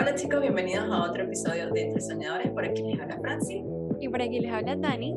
[0.00, 2.50] Hola chicos, bienvenidos a otro episodio de Entre Soñadores.
[2.52, 3.62] Por aquí les habla Franci.
[4.00, 5.14] Y por aquí les habla Dani.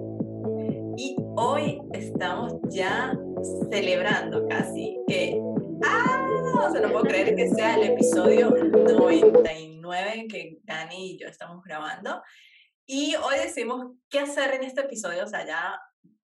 [0.97, 3.17] Y hoy estamos ya
[3.71, 5.39] celebrando casi que...
[5.85, 6.67] ¡Ah!
[6.67, 11.63] O sea, no puedo creer que sea el episodio 99 que Dani y yo estamos
[11.63, 12.21] grabando.
[12.85, 15.23] Y hoy decimos qué hacer en este episodio.
[15.23, 15.79] O sea, ya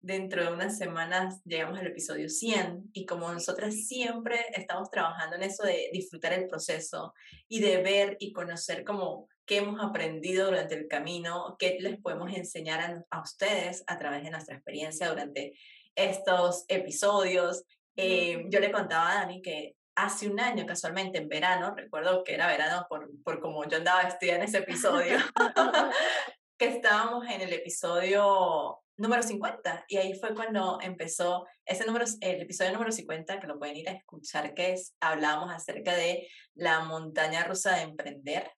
[0.07, 5.43] dentro de unas semanas llegamos al episodio 100 y como nosotras siempre estamos trabajando en
[5.43, 7.13] eso de disfrutar el proceso
[7.49, 12.33] y de ver y conocer como qué hemos aprendido durante el camino, qué les podemos
[12.33, 15.53] enseñar a, ustedes a través de nuestra experiencia durante
[15.93, 17.65] estos episodios.
[17.97, 22.33] Eh, yo le contaba a Dani que hace un año, casualmente en verano, recuerdo que
[22.33, 25.17] era verano por, por como yo andaba vestida en ese episodio,
[26.57, 32.41] que estábamos en el episodio número 50 y ahí fue cuando empezó ese número, el
[32.41, 36.81] episodio número 50, que lo pueden ir a escuchar, que es, hablábamos acerca de la
[36.81, 38.51] montaña rusa de emprender.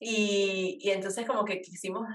[0.00, 2.06] Y, y entonces como que quisimos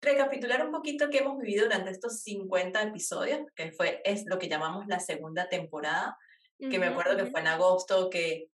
[0.00, 4.48] recapitular un poquito qué hemos vivido durante estos 50 episodios, que fue, es lo que
[4.48, 6.16] llamamos la segunda temporada,
[6.58, 8.48] que me acuerdo que fue en agosto, que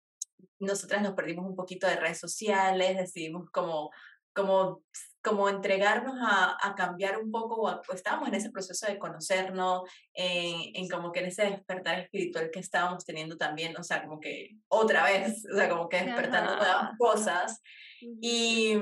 [0.59, 3.91] nosotras nos perdimos un poquito de redes sociales, decidimos como,
[4.33, 4.83] como
[5.23, 10.75] como entregarnos a, a cambiar un poco, pues estábamos en ese proceso de conocernos, en,
[10.75, 14.57] en, como que en ese despertar espiritual que estábamos teniendo también, o sea, como que
[14.67, 17.61] otra vez, o sea, como que despertando nuevas cosas.
[18.01, 18.77] Y,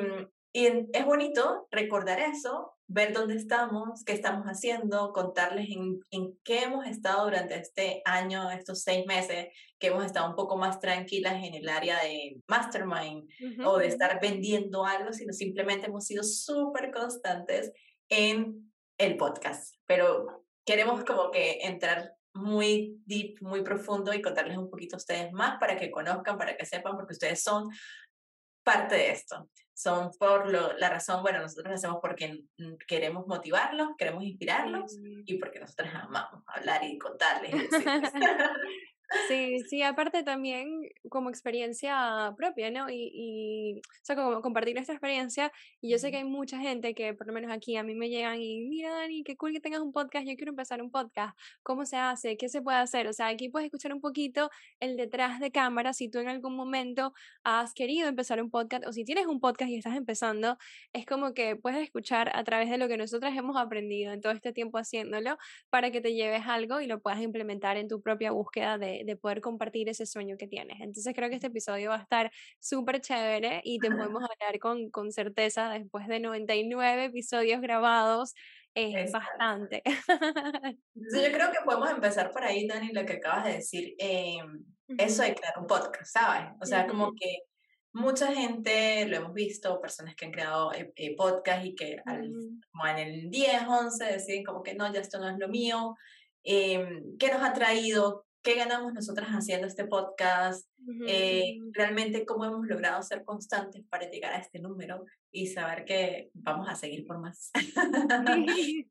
[0.51, 6.63] y es bonito recordar eso, ver dónde estamos, qué estamos haciendo, contarles en, en, qué
[6.63, 9.47] hemos estado durante este año, estos seis meses,
[9.79, 13.29] que hemos estado un poco más tranquilas en el área de mastermind
[13.65, 17.71] o de estar vendiendo algo, sino simplemente hemos sido súper constantes
[18.09, 19.75] en el podcast.
[19.85, 25.31] Pero queremos como que entrar muy deep, muy profundo y contarles un poquito a ustedes
[25.31, 27.69] más para que conozcan, para que sepan, porque ustedes son
[28.63, 29.49] parte de esto.
[29.73, 32.43] Son por lo, la razón, bueno, nosotros lo hacemos porque
[32.87, 37.53] queremos motivarlos, queremos inspirarlos y porque nosotros amamos hablar y contarles.
[37.53, 37.55] Y
[39.13, 42.89] Sí, sí, aparte también como experiencia propia, ¿no?
[42.89, 45.51] Y, y, o sea, como compartir esta experiencia.
[45.81, 48.09] Y yo sé que hay mucha gente que, por lo menos aquí, a mí me
[48.09, 51.37] llegan y, mira, Dani, qué cool que tengas un podcast, yo quiero empezar un podcast.
[51.61, 52.37] ¿Cómo se hace?
[52.37, 53.07] ¿Qué se puede hacer?
[53.07, 56.55] O sea, aquí puedes escuchar un poquito el detrás de cámara si tú en algún
[56.55, 57.13] momento
[57.43, 60.57] has querido empezar un podcast o si tienes un podcast y estás empezando,
[60.93, 64.31] es como que puedes escuchar a través de lo que nosotras hemos aprendido en todo
[64.33, 65.37] este tiempo haciéndolo
[65.69, 69.15] para que te lleves algo y lo puedas implementar en tu propia búsqueda de de,
[69.15, 70.79] poder compartir ese sueño que tienes.
[70.81, 74.89] Entonces creo que este episodio va a estar súper chévere y te podemos hablar con,
[74.89, 78.33] con certeza después de 99 episodios grabados.
[78.73, 79.83] Es bastante.
[79.85, 83.95] yo creo que podemos empezar por ahí, Dani, lo que acabas de decir.
[83.97, 84.37] Eh,
[84.97, 86.51] Eso de crear un podcast, ¿sabes?
[86.61, 87.43] O sea, como que
[87.93, 92.31] mucha gente, lo hemos visto, personas que han creado eh, eh podcast y que al,
[92.71, 95.95] como en el 10, 11 deciden como que no, ya esto no es lo mío.
[96.43, 98.25] Eh, ¿Qué nos ha traído?
[98.43, 100.67] Qué ganamos nosotras haciendo este podcast,
[101.07, 106.31] eh, realmente cómo hemos logrado ser constantes para llegar a este número y saber que
[106.33, 107.51] vamos a seguir por más.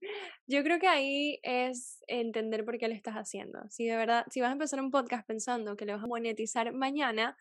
[0.47, 3.60] Yo creo que ahí es entender por qué lo estás haciendo.
[3.71, 6.72] Si de verdad, si vas a empezar un podcast pensando que lo vas a monetizar
[6.72, 7.37] mañana,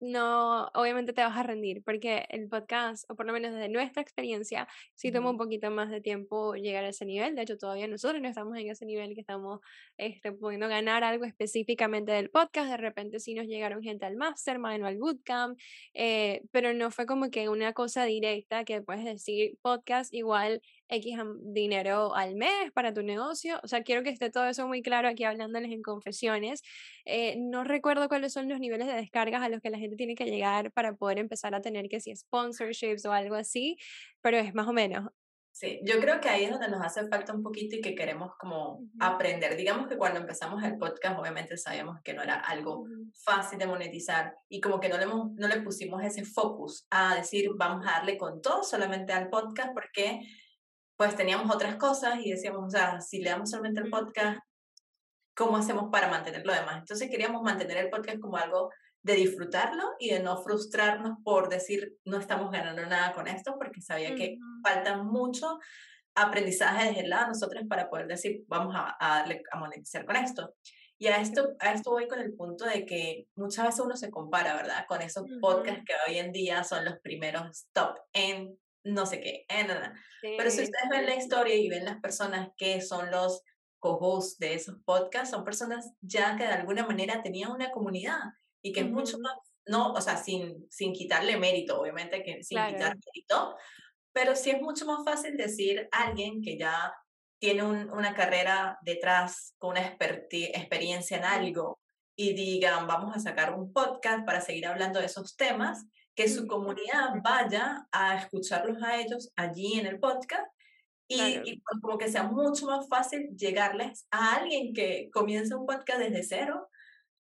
[0.00, 4.02] no, obviamente te vas a rendir, porque el podcast, o por lo menos desde nuestra
[4.02, 7.34] experiencia, sí toma un poquito más de tiempo llegar a ese nivel.
[7.34, 9.60] De hecho, todavía nosotros no estamos en ese nivel que estamos
[9.96, 12.70] este, pudiendo ganar algo específicamente del podcast.
[12.70, 15.58] De repente sí nos llegaron gente al mastermind o al bootcamp,
[15.94, 21.18] eh, pero no fue como que una cosa directa que puedes decir podcast igual X
[21.40, 23.60] dinero al mes para tu negocio.
[23.62, 26.62] O sea, quiero que esté todo eso muy claro aquí hablándoles en confesiones.
[27.04, 30.14] Eh, no recuerdo cuáles son los niveles de descargas a los que la gente tiene
[30.14, 33.76] que llegar para poder empezar a tener que si sponsorships o algo así,
[34.20, 35.10] pero es más o menos.
[35.58, 38.32] Sí, yo creo que ahí es donde nos hace falta un poquito y que queremos
[38.38, 39.56] como aprender.
[39.56, 42.84] Digamos que cuando empezamos el podcast, obviamente sabíamos que no era algo
[43.24, 47.48] fácil de monetizar y como que no le, no le pusimos ese focus a decir,
[47.56, 50.20] vamos a darle con todo solamente al podcast porque
[50.96, 54.40] pues teníamos otras cosas y decíamos, o sea, si le damos solamente el podcast,
[55.34, 56.78] ¿cómo hacemos para mantener lo demás?
[56.78, 58.70] Entonces queríamos mantener el podcast como algo
[59.02, 63.80] de disfrutarlo y de no frustrarnos por decir, no estamos ganando nada con esto, porque
[63.80, 65.58] sabía que falta mucho
[66.14, 70.06] aprendizaje desde el lado de nosotros para poder decir, vamos a, a, darle, a monetizar
[70.06, 70.54] con esto.
[70.98, 74.10] Y a esto, a esto voy con el punto de que muchas veces uno se
[74.10, 74.86] compara, ¿verdad?
[74.88, 79.46] Con esos podcasts que hoy en día son los primeros top en no sé qué,
[79.48, 79.94] eh, nada.
[80.22, 83.42] Pero si ustedes ven la historia y ven las personas que son los
[83.78, 88.18] co-hosts de esos podcasts, son personas ya que de alguna manera tenían una comunidad
[88.62, 89.34] y que es mucho más
[89.66, 93.56] no, o sea, sin, sin quitarle mérito, obviamente que sin quitar mérito,
[94.12, 96.94] pero sí es mucho más fácil decir alguien que ya
[97.38, 101.80] tiene una carrera detrás, con una experiencia en algo,
[102.16, 105.84] y digan, vamos a sacar un podcast para seguir hablando de esos temas,
[106.16, 110.46] que su comunidad vaya a escucharlos a ellos allí en el podcast
[111.08, 116.00] y, pues, como que sea mucho más fácil llegarles a alguien que comienza un podcast
[116.00, 116.68] desde cero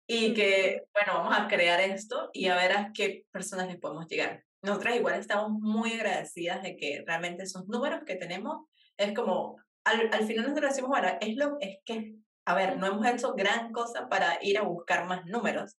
[0.08, 4.08] y que, bueno, vamos a crear esto y a ver a qué personas les podemos
[4.08, 4.42] llegar.
[4.62, 10.10] Nosotras igual estamos muy agradecidas de que realmente esos números que tenemos es como, al,
[10.12, 12.14] al final nosotros decimos, bueno, es, lo, es que,
[12.46, 15.76] a ver, no hemos hecho gran cosa para ir a buscar más números.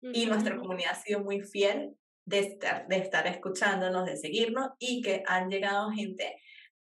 [0.00, 5.00] Y nuestra comunidad ha sido muy fiel de estar, de estar escuchándonos, de seguirnos y
[5.00, 6.36] que han llegado gente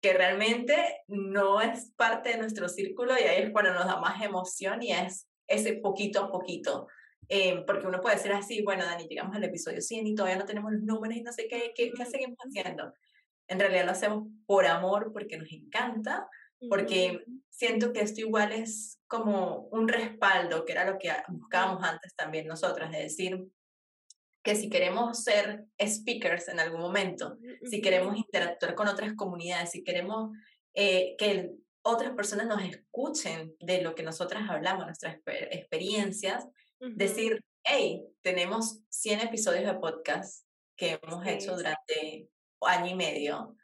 [0.01, 0.77] que realmente
[1.09, 4.93] no es parte de nuestro círculo y ahí es cuando nos da más emoción y
[4.93, 6.87] es ese poquito a poquito.
[7.29, 10.47] Eh, porque uno puede decir así, bueno, Dani, llegamos al episodio 100 y todavía no
[10.47, 12.93] tenemos los números y no sé qué, ¿qué, qué seguimos haciendo?
[13.49, 16.29] En realidad lo hacemos por amor, porque nos encanta,
[16.69, 22.15] porque siento que esto igual es como un respaldo, que era lo que buscábamos antes
[22.15, 23.49] también nosotras, de decir,
[24.43, 27.37] que si queremos ser speakers en algún momento,
[27.69, 30.31] si queremos interactuar con otras comunidades, si queremos
[30.75, 31.51] eh, que
[31.83, 36.47] otras personas nos escuchen de lo que nosotras hablamos, nuestras experiencias,
[36.81, 40.47] decir, hey, tenemos 100 episodios de podcast
[40.77, 42.29] que hemos hecho durante
[42.61, 43.57] año y medio,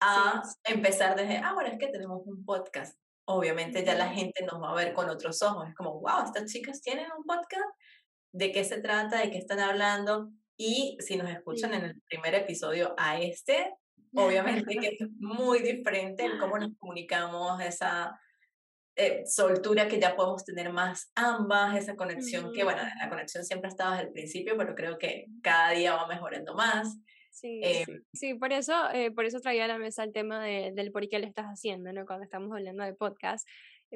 [0.00, 2.98] a empezar desde, ah, bueno, es que tenemos un podcast.
[3.28, 5.68] Obviamente ya la gente nos va a ver con otros ojos.
[5.68, 7.64] Es como, wow, estas chicas tienen un podcast
[8.32, 10.30] de qué se trata, de qué están hablando.
[10.56, 13.74] Y si nos escuchan en el primer episodio a este,
[14.14, 18.18] obviamente que es muy diferente en cómo nos comunicamos, esa
[18.98, 23.68] eh, soltura que ya podemos tener más ambas, esa conexión que, bueno, la conexión siempre
[23.68, 26.96] ha estado desde el principio, pero creo que cada día va mejorando más.
[27.30, 27.84] Sí, eh,
[28.14, 31.06] sí, por eso, eh, por eso traía a la mesa el tema de, del por
[31.06, 32.06] qué lo estás haciendo, ¿no?
[32.06, 33.46] Cuando estamos hablando de podcast,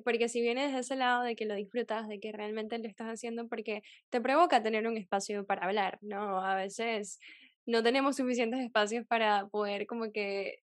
[0.03, 3.09] porque si vienes de ese lado de que lo disfrutas, de que realmente lo estás
[3.09, 6.45] haciendo porque te provoca tener un espacio para hablar, ¿no?
[6.45, 7.19] A veces
[7.67, 10.63] no tenemos suficientes espacios para poder como que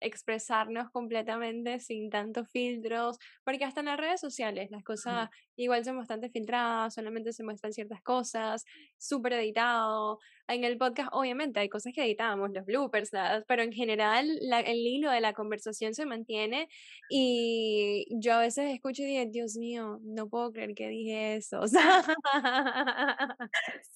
[0.00, 5.98] expresarnos completamente sin tantos filtros, porque hasta en las redes sociales las cosas igual son
[5.98, 8.64] bastante filtradas, solamente se muestran ciertas cosas,
[8.98, 10.18] súper editado.
[10.48, 13.10] En el podcast obviamente hay cosas que editamos, los bloopers,
[13.46, 14.28] pero en general
[14.66, 16.68] el hilo de la conversación se mantiene
[17.08, 21.62] y yo a veces escucho y digo, Dios mío, no puedo creer que dije eso.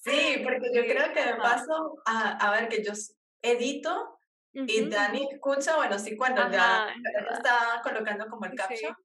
[0.03, 2.93] sí, porque yo creo que me paso a, a ver que yo
[3.41, 4.16] edito
[4.65, 6.87] y Dani escucha, bueno, sí, cuando ya
[7.31, 8.95] está colocando como el caption,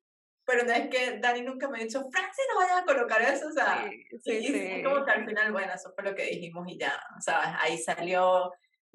[0.44, 3.48] pero no es que Dani nunca me ha dicho, Francis, no vayas a colocar eso,
[3.48, 3.88] o sea,
[4.22, 7.20] sí, sí, como que al final, bueno, eso fue lo que dijimos y ya, o
[7.20, 8.50] sea, ahí salió,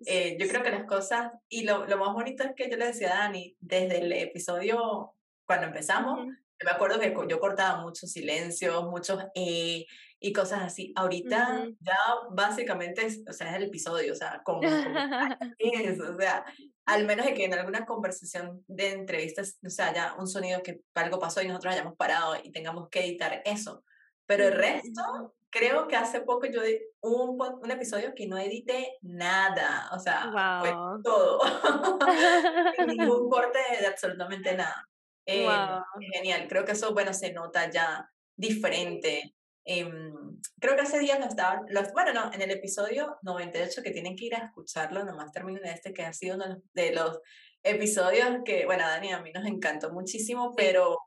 [0.06, 2.88] eh, yo creo que las cosas, y lo, lo, más bonito es que yo le
[2.88, 5.14] decía a Dani, desde el episodio,
[5.46, 6.28] cuando empezamos,
[6.64, 9.86] me acuerdo que yo cortaba muchos silencios, muchos eh,
[10.20, 10.94] y cosas así.
[10.96, 11.98] Ahorita ya
[12.32, 14.62] básicamente, es, o sea, es el episodio, o sea, como,
[15.60, 16.46] es, o sea,
[16.86, 20.82] al menos de que en alguna conversación de entrevistas, o sea, haya un sonido que
[20.96, 23.84] algo pasó y nosotros hayamos parado y tengamos que editar eso.
[24.26, 28.98] Pero el resto, creo que hace poco yo di un, un episodio que no edité
[29.02, 30.30] nada, o sea,
[30.62, 30.74] fue
[31.04, 31.40] todo,
[32.88, 34.86] ningún corte de absolutamente nada.
[35.26, 35.48] Eh,
[36.14, 39.36] Genial, creo que eso, bueno, se nota ya diferente.
[39.70, 40.14] Em,
[40.62, 44.16] creo que hace días lo estaban, los, bueno, no, en el episodio 98 que tienen
[44.16, 47.20] que ir a escucharlo, nomás terminen este que ha sido uno de los
[47.64, 50.98] episodios que, bueno, Dani, a mí nos encantó muchísimo, pero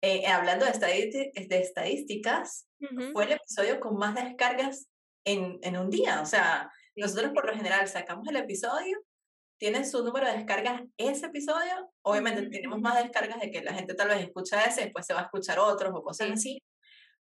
[0.00, 2.66] eh, hablando de, de estadísticas,
[3.12, 4.88] fue el episodio con más descargas
[5.26, 6.22] en, en un día.
[6.22, 9.04] O sea, nosotros por lo general sacamos el episodio,
[9.58, 13.92] tiene su número de descargas ese episodio, obviamente tenemos más descargas de que la gente
[13.92, 16.58] tal vez escucha ese, después se va a escuchar otros o cosas así,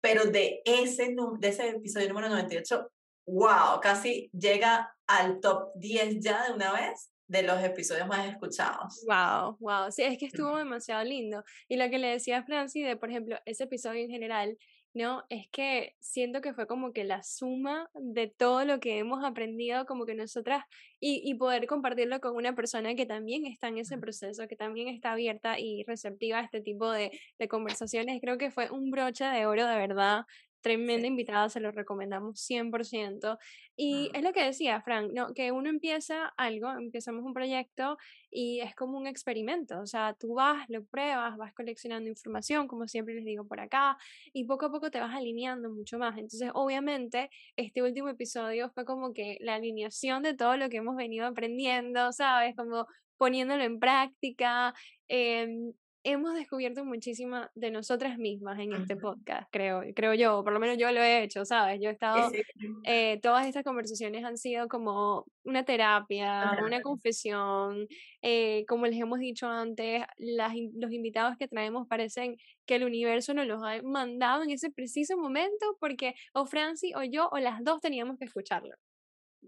[0.01, 2.91] pero de ese, de ese episodio número 98,
[3.27, 9.05] wow, casi llega al top 10 ya de una vez de los episodios más escuchados.
[9.07, 11.43] Wow, wow, sí, es que estuvo demasiado lindo.
[11.69, 14.57] Y lo que le decía a Franci de, por ejemplo, ese episodio en general,
[14.93, 15.23] ¿no?
[15.29, 19.85] Es que siento que fue como que la suma de todo lo que hemos aprendido,
[19.85, 20.63] como que nosotras,
[20.99, 24.87] y, y, poder compartirlo con una persona que también está en ese proceso, que también
[24.87, 29.25] está abierta y receptiva a este tipo de, de conversaciones, creo que fue un broche
[29.25, 30.25] de oro de verdad
[30.61, 33.37] tremenda invitada, se lo recomendamos 100%.
[33.75, 34.17] Y Ah.
[34.17, 35.33] es lo que decía Frank, ¿no?
[35.33, 37.97] que uno empieza algo, empezamos un proyecto
[38.29, 42.87] y es como un experimento, o sea, tú vas, lo pruebas, vas coleccionando información, como
[42.87, 43.97] siempre les digo por acá,
[44.33, 46.13] y poco a poco te vas alineando mucho más.
[46.17, 50.95] Entonces, obviamente, este último episodio fue como que la alineación de todo lo que hemos
[50.95, 52.55] venido aprendiendo, ¿sabes?
[52.55, 52.85] Como
[53.17, 54.73] poniéndolo en práctica.
[55.07, 60.59] em, hemos descubierto muchísimo de nosotras mismas en este podcast, creo, creo yo, por lo
[60.59, 61.79] menos yo lo he hecho, ¿sabes?
[61.81, 62.41] Yo he estado, sí.
[62.85, 66.65] eh, todas estas conversaciones han sido como una terapia, Ajá.
[66.65, 67.87] una confesión,
[68.21, 73.33] eh, como les hemos dicho antes, las los invitados que traemos parecen que el universo
[73.33, 77.63] nos los ha mandado en ese preciso momento porque o Franci o yo o las
[77.63, 78.75] dos teníamos que escucharlo.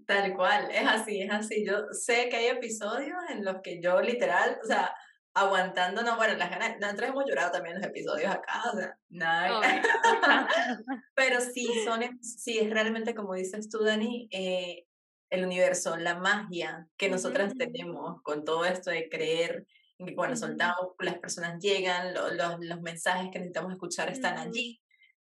[0.07, 1.65] Tal cual, es así, es así.
[1.65, 4.93] Yo sé que hay episodios en los que yo literal, o sea,
[5.33, 9.59] aguantando, no, bueno, las ganas, nosotros hemos llorado también los episodios acá, o sea, nada,
[9.59, 9.81] Obvio.
[11.15, 14.85] pero sí son, em- sí es realmente como dices tú, Dani, eh,
[15.29, 19.65] el universo, la magia que nosotras Ujú, tenemos con todo esto de creer
[19.97, 24.09] en que cuando ujú, soltamos, las personas llegan, lo- los, los mensajes que necesitamos escuchar
[24.09, 24.81] están ujú, allí.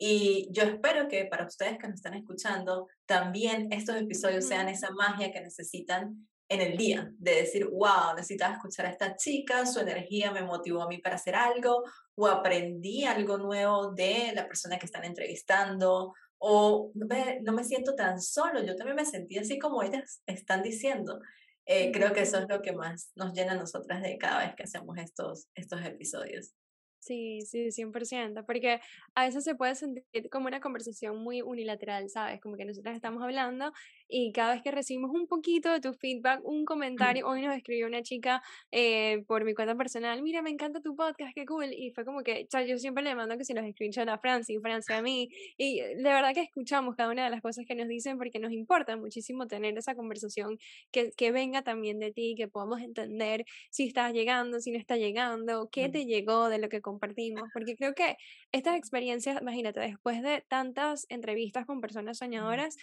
[0.01, 4.91] Y yo espero que para ustedes que nos están escuchando, también estos episodios sean esa
[4.93, 9.81] magia que necesitan en el día, de decir, wow, necesitaba escuchar a esta chica, su
[9.81, 14.79] energía me motivó a mí para hacer algo, o aprendí algo nuevo de la persona
[14.79, 19.59] que están entrevistando, o ve, no me siento tan solo, yo también me sentí así
[19.59, 21.21] como ellas están diciendo.
[21.67, 24.55] Eh, creo que eso es lo que más nos llena a nosotras de cada vez
[24.57, 26.55] que hacemos estos, estos episodios.
[27.01, 28.81] Sí, sí, 100%, porque
[29.15, 32.41] a veces se puede sentir como una conversación muy unilateral, ¿sabes?
[32.41, 33.73] Como que nosotras estamos hablando
[34.09, 37.87] y cada vez que recibimos un poquito de tu feedback, un comentario, hoy nos escribió
[37.87, 41.91] una chica eh, por mi cuenta personal, mira, me encanta tu podcast, qué cool, y
[41.91, 44.59] fue como que, o sea, yo siempre le mando que si los screenshots a Franci,
[44.59, 47.89] Francia a mí, y de verdad que escuchamos cada una de las cosas que nos
[47.89, 50.59] dicen porque nos importa muchísimo tener esa conversación
[50.93, 54.97] que, que venga también de ti, que podamos entender si estás llegando, si no está
[54.97, 58.17] llegando, qué Mm, te llegó de lo que compartimos, porque creo que
[58.53, 62.77] estas experiencias, imagínate, después de tantas entrevistas con personas mm, soñadoras,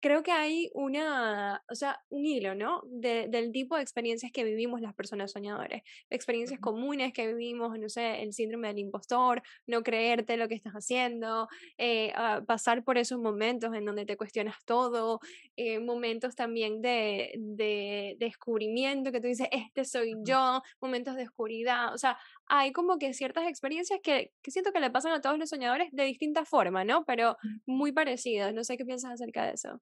[0.00, 2.82] creo que hay una, o sea, un hilo, ¿no?
[2.86, 7.78] De- del tipo de experiencias que vivimos las personas soñadoras, experiencias ujú, comunes que vivimos,
[7.78, 11.48] no sé, el síndrome del impostor, no creerte lo que estás haciendo,
[11.78, 15.20] eh, ah, pasar por esos momentos en donde te cuestionas todo,
[15.56, 20.24] eh, momentos también de, de descubrimiento, que tú dices, este soy ujú.
[20.24, 24.80] yo, momentos de oscuridad, o sea, hay como que ciertas experiencias que, que siento que
[24.80, 27.04] le pasan a todos los soñadores de distinta forma, ¿no?
[27.04, 27.36] Pero
[27.66, 29.80] muy parecidos, no sé qué piensas acerca de eso.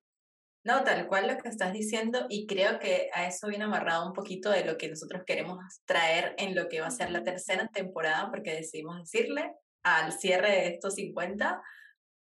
[0.65, 4.13] No, tal cual lo que estás diciendo y creo que a eso viene amarrado un
[4.13, 7.67] poquito de lo que nosotros queremos traer en lo que va a ser la tercera
[7.67, 9.53] temporada, porque decidimos decirle
[9.83, 11.61] al cierre de estos 50,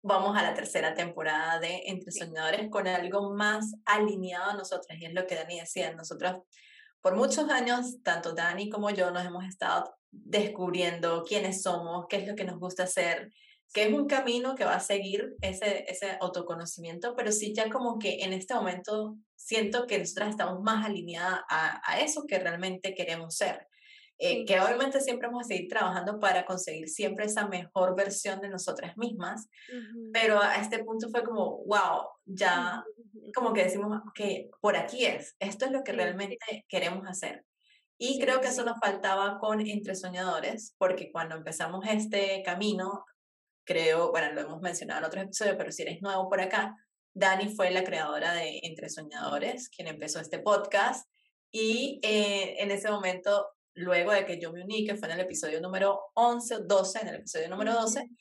[0.02, 2.14] vamos a la tercera temporada de Entre.
[2.14, 6.38] Soñadores con algo más alineado a nosotras y es lo que Dani decía, nosotras
[7.02, 12.28] por muchos años, tanto Dani como yo nos hemos estado descubriendo quiénes somos, qué es
[12.28, 13.32] lo que nos gusta hacer,
[13.74, 18.00] que es un camino que va a seguir ese, ese autoconocimiento, pero sí ya como
[18.00, 22.96] que en este momento siento que nosotras estamos más alineadas a, a eso que realmente
[22.96, 23.69] queremos ser.
[24.22, 28.50] Eh, que obviamente siempre vamos a seguir trabajando para conseguir siempre esa mejor versión de
[28.50, 32.84] nosotras mismas, Ujú, pero a este punto fue como, wow, ya
[33.34, 37.46] como que decimos que por aquí es, esto es lo que realmente queremos hacer.
[37.98, 43.06] Y sí, creo que eso nos faltaba con Entre Soñadores, porque cuando empezamos este camino,
[43.66, 46.76] creo, bueno, lo hemos mencionado en otros episodios, pero si eres nuevo por acá,
[47.14, 51.10] Dani fue la creadora de Entre Soñadores, quien empezó este podcast.
[51.52, 53.48] Y eh, en ese momento,
[53.80, 57.00] luego de que yo me uní, que fue en el episodio número 11 o 12,
[57.02, 58.16] en el episodio número 12, Ujú,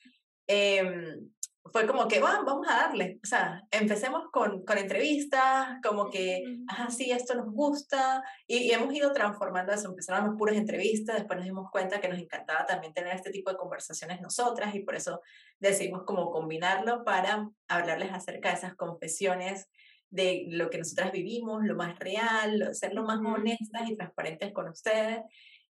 [0.46, 1.30] em,
[1.70, 6.42] fue como que, "Va, vamos a darle, o sea, empecemos con, con entrevistas, como que,
[6.68, 11.16] ah, sí, esto nos gusta, y, y hemos ido transformando eso, empezaron las puras entrevistas,
[11.16, 14.80] después nos dimos cuenta que nos encantaba también tener este tipo de conversaciones nosotras, y
[14.80, 15.20] por eso
[15.58, 19.68] decidimos como combinarlo para hablarles acerca de esas confesiones
[20.10, 24.68] de lo que nosotras vivimos, lo más real, ser lo más honestas y transparentes con
[24.68, 25.20] ustedes.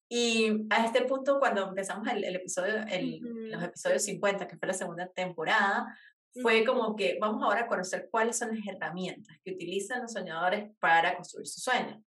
[0.10, 4.58] Y a este punto, cuando empezamos el, el episodio, el, los ujú, episodios 50, que
[4.58, 5.88] fue la segunda temporada,
[6.42, 10.14] fue ujú, como que vamos ahora a conocer cuáles son las herramientas que utilizan los
[10.14, 12.04] soñadores para construir su sueño.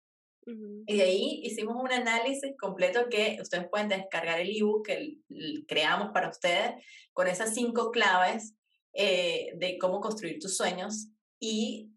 [0.47, 0.87] ujú.
[0.87, 5.17] Y de ahí hicimos un análisis completo que ustedes pueden descargar el ebook que
[5.67, 8.55] creamos para ustedes con esas cinco claves
[8.93, 11.91] eh, de cómo construir tus sueños y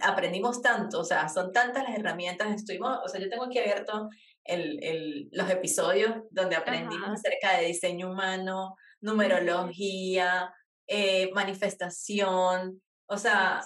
[0.00, 4.08] aprendimos tanto, o sea, son tantas las herramientas, estuvimos, o sea, yo tengo aquí abierto
[4.44, 7.14] el, el, los episodios donde aprendimos Ajá.
[7.14, 10.52] acerca de diseño humano, numerología,
[10.86, 13.60] eh, manifestación, o sea,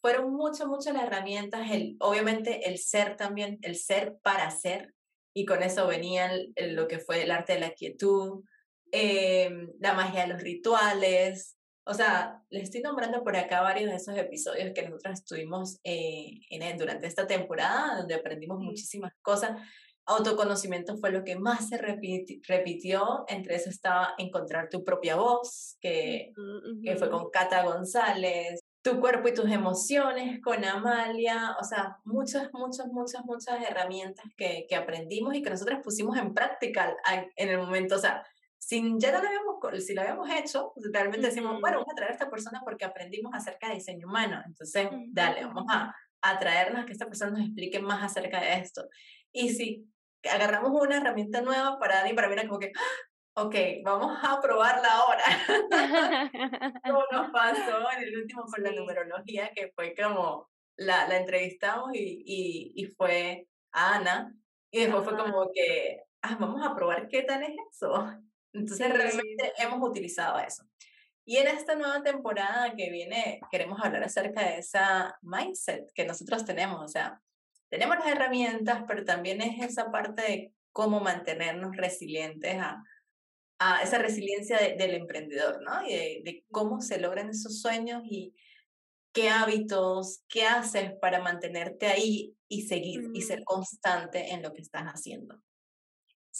[0.00, 4.94] fueron mucho, mucho las herramientas, el, obviamente el ser también, el ser para ser,
[5.34, 8.44] y con eso venía lo que fue el arte de la quietud,
[8.92, 11.57] em, la magia de los rituales,
[11.88, 16.40] o sea, les estoy nombrando por acá varios de esos episodios que nosotros estuvimos eh,
[16.50, 19.58] en, durante esta temporada, donde aprendimos muchísimas cosas.
[20.04, 26.34] Autoconocimiento fue lo que más se repitió, entre eso estaba encontrar tu propia voz, que,
[26.84, 32.50] que fue con Cata González, tu cuerpo y tus emociones con Amalia, o sea, muchas,
[32.52, 36.94] muchas, muchas, muchas herramientas que, que aprendimos y que nosotros pusimos en práctica
[37.36, 38.22] en el momento, o sea,
[38.68, 41.94] sin, ya no lo habíamos, si lo habíamos hecho, pues, realmente decimos, bueno, vamos a
[41.94, 46.38] traer a esta persona porque aprendimos acerca de diseño humano, entonces, dale, vamos a, a
[46.38, 48.86] traernos a que esta persona nos explique más acerca de esto.
[49.32, 49.88] Y si
[50.30, 52.72] agarramos una herramienta nueva para Dani, para mí era como que,
[53.36, 55.24] ok, vamos a probarla ahora.
[56.84, 61.94] como nos pasó en el último con la numerología, que fue como la, la entrevistamos
[61.94, 64.34] y, y, y, fue a Ana,
[64.70, 68.12] y después fue como que, ah, vamos a probar qué tal es eso.
[68.58, 70.64] Entonces realmente hemos utilizado eso.
[71.24, 76.44] Y en esta nueva temporada que viene queremos hablar acerca de esa mindset que nosotros
[76.44, 77.20] tenemos, o sea,
[77.68, 82.82] tenemos las herramientas, pero también es esa parte de cómo mantenernos resilientes a,
[83.58, 85.86] a esa resiliencia del emprendedor, ¿no?
[85.86, 88.34] Y de, cómo se logran esos sueños y
[89.12, 94.62] qué hábitos, qué haces para mantenerte ahí y seguir y ser constante en lo que
[94.62, 95.40] estás haciendo.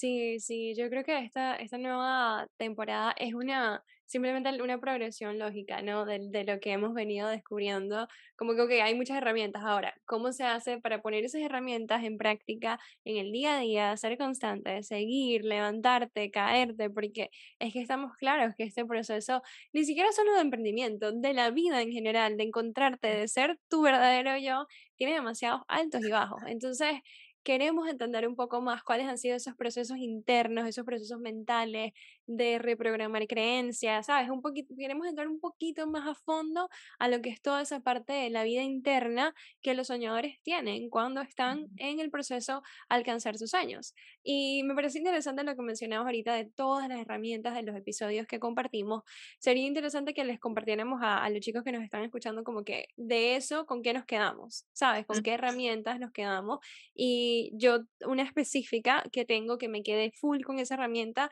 [0.01, 5.83] Sí, sí, yo creo que esta, esta nueva temporada es una, simplemente una progresión lógica,
[5.83, 6.05] ¿no?
[6.05, 8.07] De, de lo que hemos venido descubriendo.
[8.37, 9.65] Como que okay, hay muchas herramientas.
[9.65, 13.97] Ahora, ¿cómo se hace para poner esas herramientas en práctica en el día a día,
[13.97, 16.91] ser constante, seguir, levantarte, caerte?
[16.91, 21.51] Porque es que estamos claros que este proceso, ni siquiera solo de emprendimiento, de la
[21.51, 26.41] vida en general, de encontrarte, de ser tu verdadero yo, tiene demasiados altos y bajos.
[26.47, 26.93] Entonces,
[27.43, 31.93] queremos entender un poco más cuáles han sido esos procesos internos, esos procesos mentales
[32.27, 34.29] de reprogramar creencias, ¿sabes?
[34.29, 36.69] Un poquito, queremos entrar un poquito más a fondo
[36.99, 40.91] a lo que es toda esa parte de la vida interna que los soñadores tienen
[40.91, 43.95] cuando están en el proceso a alcanzar sus sueños.
[44.23, 48.27] Y me parece interesante lo que mencionamos ahorita de todas las herramientas de los episodios
[48.27, 49.05] que compartimos.
[49.39, 52.89] Sería interesante que les compartiéramos a, a los chicos que nos están escuchando como que
[52.97, 54.67] de eso, ¿con qué nos quedamos?
[54.73, 55.07] ¿Sabes?
[55.07, 56.59] ¿Con qué herramientas nos quedamos?
[56.95, 61.31] Y yo, una específica que tengo que me quedé full con esa herramienta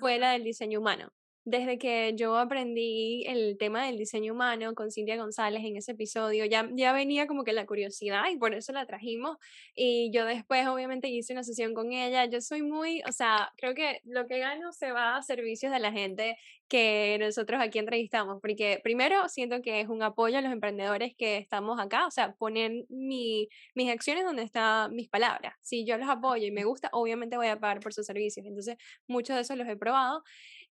[0.00, 1.12] fue la del diseño humano.
[1.46, 6.46] Desde que yo aprendí el tema del diseño humano con Cintia González en ese episodio,
[6.46, 9.36] ya, ya venía como que la curiosidad y por eso la trajimos.
[9.74, 12.24] Y yo después obviamente hice una sesión con ella.
[12.24, 15.80] Yo soy muy, o sea, creo que lo que gano se va a servicios de
[15.80, 20.50] la gente que nosotros aquí entrevistamos, porque primero siento que es un apoyo a los
[20.50, 25.54] emprendedores que estamos acá, o sea, poner mi, mis acciones donde están mis palabras.
[25.60, 28.46] Si yo los apoyo y me gusta, obviamente voy a pagar por sus servicios.
[28.46, 28.76] Entonces,
[29.06, 30.24] muchos de esos los he probado.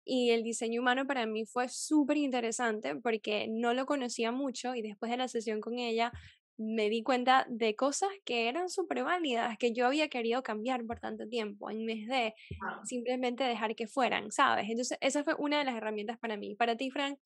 [0.06, 4.82] Y el diseño humano para mí fue súper interesante porque no lo conocía mucho y
[4.82, 6.12] después de la sesión con ella
[6.58, 11.00] me di cuenta de cosas que eran súper válidas, que yo había querido cambiar por
[11.00, 12.36] tanto tiempo, en vez de
[12.84, 14.70] simplemente dejar que fueran, ¿sabes?
[14.70, 16.56] Entonces, esa fue una de las herramientas para mí.
[16.56, 17.18] Para ti, Frank.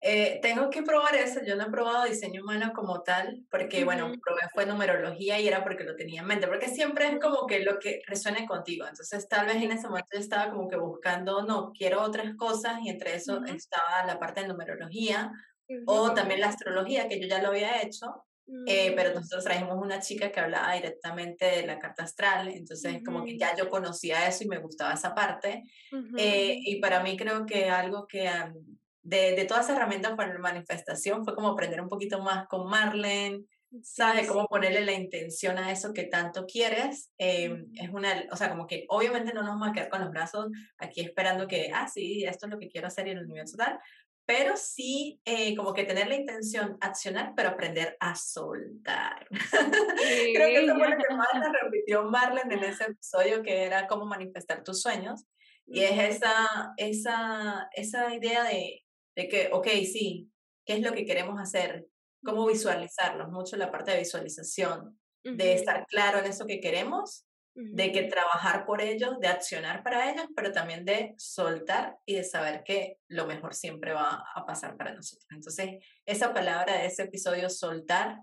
[0.00, 4.12] Eh, tengo que probar eso, yo no he probado diseño humano como tal, porque bueno,
[4.22, 7.60] probé fue numerología y era porque lo tenía en mente, porque siempre es como que
[7.60, 11.42] lo que resuene contigo, entonces tal vez en ese momento yo estaba como que buscando,
[11.42, 15.32] no, quiero otras cosas y entre eso estaba la parte de numerología
[15.86, 18.24] o también la astrología, que yo ya lo había hecho,
[18.66, 19.14] eh, pero mm.
[19.14, 23.54] nosotros trajimos una chica que hablaba directamente de la carta astral, entonces como que ya
[23.56, 25.64] yo conocía eso y me gustaba esa parte.
[26.16, 28.30] Eh, y para mí creo que algo que
[29.08, 32.68] de, de todas las herramientas para la manifestación fue como aprender un poquito más con
[32.68, 33.44] Marlene,
[33.82, 34.28] ¿sabes?
[34.28, 37.10] Cómo ponerle la intención a eso que tanto quieres.
[37.16, 40.10] Em, es una, o sea, como que obviamente no nos vamos a quedar con los
[40.10, 43.56] brazos aquí esperando que, ah, sí, esto es lo que quiero hacer en el universo
[43.56, 43.78] tal,
[44.26, 49.26] pero sí eh, como que tener la intención, accionar, pero aprender a soltar.
[50.34, 53.86] Creo que eso fue lo que más nos repitió Marlene en ese episodio, que era
[53.86, 55.24] cómo manifestar tus sueños.
[55.70, 58.82] Y es esa, esa, esa idea de,
[59.18, 60.30] de que, ok, sí,
[60.64, 61.86] ¿qué es lo que queremos hacer?
[62.24, 63.28] ¿Cómo visualizarlos?
[63.30, 67.24] Mucho la parte de visualización, de estar claro en eso que queremos
[67.60, 72.22] de que trabajar por ellos, de accionar para ellos, pero también de soltar y de
[72.22, 75.26] saber que lo mejor siempre va a pasar para nosotros.
[75.32, 78.20] Entonces, esa palabra de ese episodio, soltar,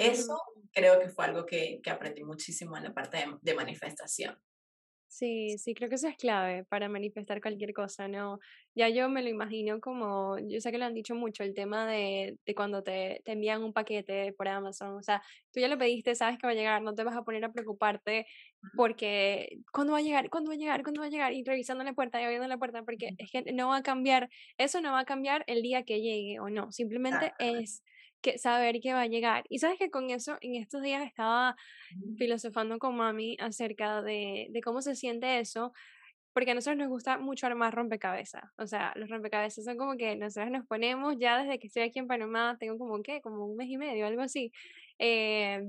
[0.00, 0.36] eso
[0.72, 4.36] creo que fue algo que, que aprendí muchísimo en la parte de, manifestación.
[5.08, 8.38] Sí, sí, creo que eso es clave para manifestar cualquier cosa, ¿no?
[8.74, 11.86] Ya yo me lo imagino como, yo sé que lo han dicho mucho, el tema
[11.86, 15.78] de, de cuando te, te envían un paquete por Amazon, o sea, tú ya lo
[15.78, 18.26] pediste, sabes que va a llegar, no te vas a poner a preocuparte
[18.76, 20.28] porque, ¿cuándo va a llegar?
[20.28, 20.82] ¿Cuándo va a llegar?
[20.82, 21.32] ¿Cuándo va a llegar?
[21.32, 24.28] Y revisando la puerta y abriendo la puerta, porque es que no va a cambiar,
[24.58, 27.82] eso no va a cambiar el día que llegue o no, simplemente es
[28.26, 29.44] que saber que va a llegar.
[29.48, 31.56] Y sabes que con eso, en estos días estaba
[32.18, 35.72] filosofando con mami acerca de, de cómo se siente eso,
[36.32, 38.42] porque a nosotros nos gusta mucho armar rompecabezas.
[38.58, 41.98] O sea, los rompecabezas son como que nosotros nos ponemos, ya desde que estoy aquí
[41.98, 43.20] en Panamá, tengo como, ¿qué?
[43.20, 44.52] Como un mes y medio, algo así.
[44.98, 45.62] Eh,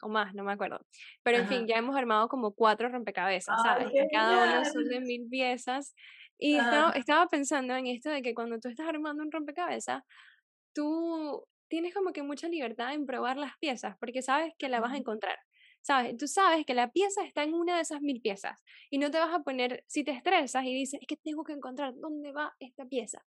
[0.00, 0.80] o más, no me acuerdo.
[1.22, 3.88] Pero en fin, ya hemos armado como cuatro rompecabezas, ¿sabes?
[4.12, 5.94] cada uno son de mil piezas.
[6.38, 10.02] Y estaba, estaba pensando en esto de que cuando tú estás armando un rompecabezas,
[10.74, 14.92] tú tienes como que mucha libertad en probar las piezas porque sabes que la vas
[14.92, 15.38] a encontrar.
[15.82, 16.16] ¿Sabes?
[16.16, 19.18] Tú sabes que la pieza está en una de esas mil piezas y no te
[19.18, 22.54] vas a poner, si te estresas y dices, es que tengo que encontrar dónde va
[22.58, 23.22] esta pieza,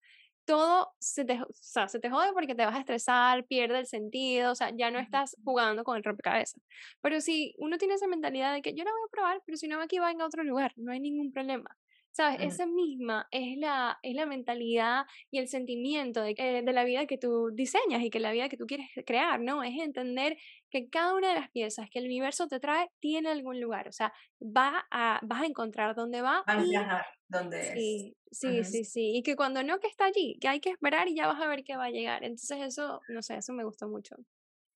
[0.46, 3.88] todo se te, o sea, se te jode porque te vas a estresar, pierde el
[3.88, 6.62] sentido, o sea, ya no estás jugando con el rompecabezas.
[7.02, 9.68] Pero si uno tiene esa mentalidad de que yo la voy a probar, pero si
[9.68, 11.76] no aquí va en otro lugar, no hay ningún problema.
[12.16, 12.54] ¿Sabes?
[12.54, 17.08] Esa misma es la, es la mentalidad y el sentimiento de, eh, de, la vida
[17.08, 19.64] que tú diseñas y que la vida que tú quieres crear, ¿no?
[19.64, 20.38] Es entender
[20.70, 23.92] que cada una de las piezas que el universo te trae tiene algún lugar, o
[23.92, 26.46] sea, va a, vas a encontrar dónde va.
[26.48, 28.40] Va a viajar dónde sí, es.
[28.40, 31.16] Sí, sí, sí, y que cuando no que está allí, que hay que esperar y
[31.16, 32.24] ya vas a ver qué va a llegar.
[32.24, 34.16] Entonces eso, no sé, eso me gustó mucho.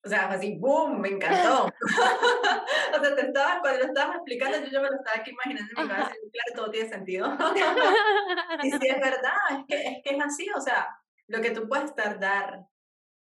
[0.05, 1.01] O sea, así, ¡boom!
[1.01, 1.65] Me encantó.
[2.97, 5.71] o sea, te estaba, cuando lo estabas explicando, yo, yo me lo estaba aquí imaginando
[5.75, 7.37] en mi cabeza claro, todo tiene sentido.
[8.63, 10.87] y sí, es verdad, es que, es que es así, o sea,
[11.27, 12.65] lo que tú puedes tardar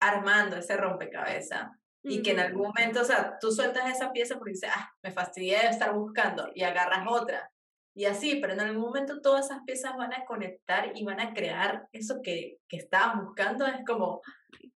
[0.00, 1.70] armando ese rompecabezas
[2.04, 5.10] y que en algún momento, o sea, tú sueltas esa pieza porque dices, ah, me
[5.10, 7.50] fastidié de estar buscando y agarras otra.
[7.94, 11.34] Y así, pero en algún momento todas esas piezas van a conectar y van a
[11.34, 13.66] crear eso que, que estabas buscando.
[13.66, 14.22] Es como,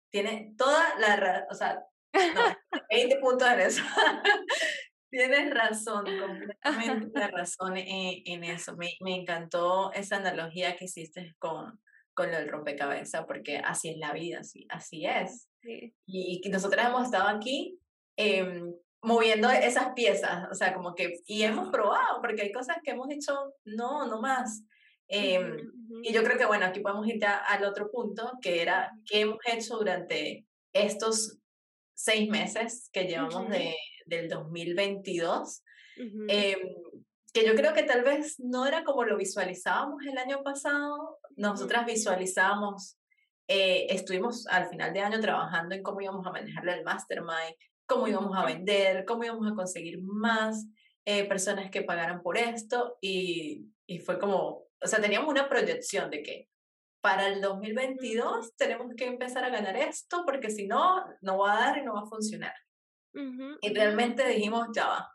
[0.10, 3.84] tiene toda la, o sea, no, 20 puntos en eso.
[5.12, 8.78] Tienes razón, completamente razón en, en eso.
[8.78, 11.82] Me, me, encantó esa analogía que hiciste con,
[12.13, 15.50] con lo del rompecabezas, porque así es la vida, así, así es.
[15.62, 15.93] Sí.
[16.06, 17.78] Y, y nosotros hemos estado aquí
[18.15, 18.63] eh,
[19.02, 23.08] moviendo esas piezas, o sea, como que, y hemos probado, porque hay cosas que hemos
[23.08, 23.34] dicho,
[23.65, 24.63] no, no más.
[25.08, 25.41] Eh,
[26.04, 29.21] Y yo creo que, bueno, aquí podemos ir ya al otro punto, que era qué
[29.21, 31.40] hemos hecho durante estos
[32.04, 35.64] seis meses que llevamos de, del 2022,
[36.28, 36.58] eh,
[37.32, 41.86] que yo creo que tal vez no era como lo visualizábamos el año pasado, nosotras
[41.86, 42.98] visualizábamos,
[43.48, 48.08] eh, estuvimos al final de año trabajando en cómo íbamos a manejar el mastermind, cómo
[48.08, 50.66] íbamos a vender, cómo íbamos a conseguir más
[51.06, 56.10] eh, personas que pagaran por esto y, y fue como, o sea, teníamos una proyección
[56.10, 56.51] de que
[57.02, 61.60] para el 2022 tenemos que empezar a ganar esto porque si no, no va a
[61.60, 62.54] dar y no va a funcionar.
[63.14, 65.12] y realmente dijimos, ya va,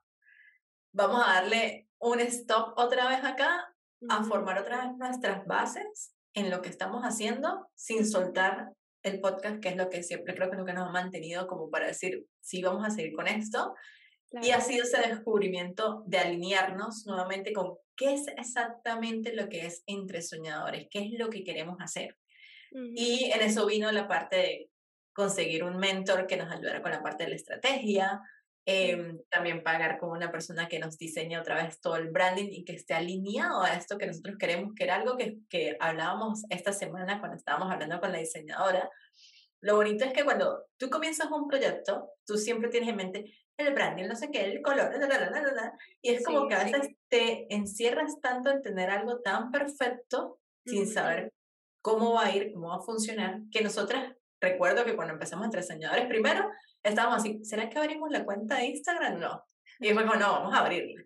[0.93, 3.73] vamos a darle un stop otra vez acá,
[4.09, 8.73] a formar otra vez nuestras bases en lo que estamos haciendo sin soltar
[9.03, 11.47] el podcast, que es lo que siempre creo que es lo que nos ha mantenido
[11.47, 13.75] como para decir, sí, vamos a seguir con esto.
[14.33, 19.83] Y ha sido ese descubrimiento de alinearnos nuevamente con qué es exactamente lo que es
[19.87, 22.17] entre soñadores, qué es lo que queremos hacer.
[22.95, 24.71] Y en eso vino la parte de
[25.15, 28.21] conseguir un mentor que nos ayudara con la parte de la estrategia,
[28.67, 32.65] eh, también pagar con una persona que nos diseñe otra vez todo el branding y
[32.65, 36.73] que esté alineado a esto que nosotros queremos, que era algo que, que hablábamos esta
[36.73, 38.91] semana cuando estábamos hablando con la diseñadora.
[39.61, 43.25] Lo bonito es que cuando tú comienzas un proyecto, tú siempre tienes en mente,
[43.59, 44.93] el branding, no sé qué, el color,
[46.03, 50.87] y es como que a veces te encierras tanto en tener algo tan perfecto sin
[50.87, 51.33] saber
[51.83, 55.63] cómo va a ir, cómo va a funcionar, que nosotras, recuerdo que cuando empezamos entre
[55.63, 56.51] diseñadores, primero
[56.83, 59.21] estábamos así, ¿será que abrimos la cuenta de Instagram?
[59.21, 59.45] No.
[59.79, 61.05] Y después, no, vamos a abrirla.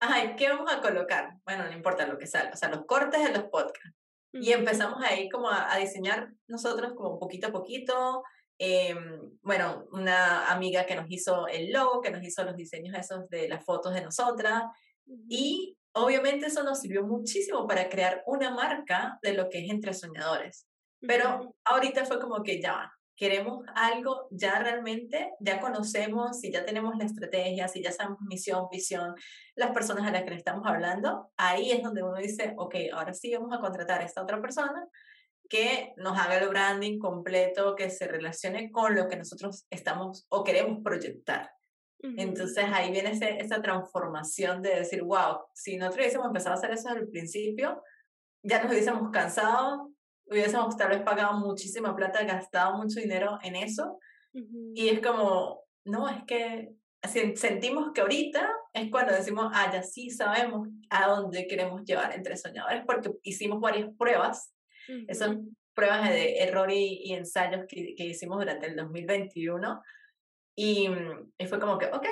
[0.00, 1.34] Ay, ¿qué vamos a colocar?
[1.44, 3.96] Bueno, no importa lo que salga, o sea, los cortes de los podcasts.
[4.32, 8.22] Y empezamos ahí como a, a diseñar nosotros como poquito a poquito,
[8.62, 8.94] eh,
[9.40, 13.48] bueno, una amiga que nos hizo el logo, que nos hizo los diseños esos de
[13.48, 14.64] las fotos de nosotras.
[15.30, 19.94] Y obviamente eso nos sirvió muchísimo para crear una marca de lo que es Entre
[19.94, 20.66] Soñadores.
[21.00, 26.98] Pero ahorita fue como que ya, queremos algo ya realmente, ya conocemos, si ya tenemos
[26.98, 29.14] la estrategia, si ya sabemos misión, visión,
[29.54, 33.14] las personas a las que le estamos hablando, ahí es donde uno dice, ok, ahora
[33.14, 34.86] sí vamos a contratar a esta otra persona
[35.50, 40.44] que nos haga el branding completo, que se relacione con lo que nosotros estamos o
[40.44, 41.50] queremos proyectar.
[42.02, 46.70] Entonces ahí viene ese, esa transformación de decir, wow, si nosotros hubiésemos empezado a hacer
[46.70, 47.82] eso al principio,
[48.42, 49.90] ya nos hubiésemos cansado,
[50.24, 53.98] hubiésemos tal vez pagado muchísima plata, gastado mucho dinero en eso.
[54.32, 56.72] Y es como, no, es que
[57.34, 62.36] sentimos que ahorita es cuando decimos, ah, ya sí sabemos a dónde queremos llevar entre
[62.36, 64.54] soñadores, porque hicimos varias pruebas.
[65.08, 65.36] Esas
[65.74, 69.82] pruebas de error y, ensayos que, que, hicimos durante el 2021.
[70.56, 70.88] Y,
[71.38, 72.06] y fue como que, ok,